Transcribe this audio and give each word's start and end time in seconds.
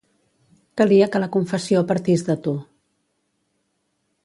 Calia 0.79 1.07
que 1.15 1.21
la 1.23 1.27
confessió 1.35 1.85
partís 1.93 2.25
de 2.31 2.39
tu. 2.49 2.55